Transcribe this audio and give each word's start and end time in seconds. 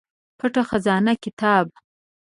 پټه 0.37 0.61
خزانه 0.69 1.13
کتاب 1.23 1.65